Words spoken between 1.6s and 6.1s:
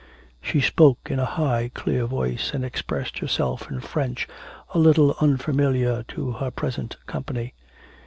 clear voice, and expressed herself in French a little unfamiliar